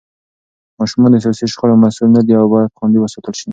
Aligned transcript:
ماشومان 0.79 1.09
د 1.13 1.17
سياسي 1.23 1.45
شخړو 1.53 1.81
مسوول 1.83 2.09
نه 2.17 2.21
دي 2.27 2.33
او 2.39 2.45
بايد 2.51 2.75
خوندي 2.77 2.99
وساتل 2.99 3.33
شي. 3.39 3.47